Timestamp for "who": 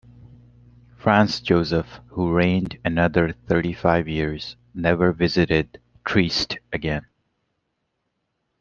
2.07-2.33